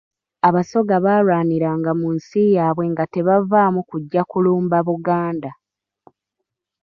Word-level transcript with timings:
Abasoga 0.47 0.95
baalwaniranga 1.05 1.91
mu 2.01 2.07
nsi 2.15 2.41
yaabwe 2.57 2.85
nga 2.91 3.05
tebavaamu 3.13 3.81
kujja 3.89 4.21
kulumba 4.29 4.77
Buganda. 4.87 5.51